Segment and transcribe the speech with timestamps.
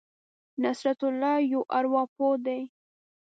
[0.63, 2.61] نصرت الله یو ارواپوه دی.